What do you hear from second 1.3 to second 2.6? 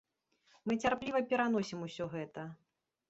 пераносім усё гэта.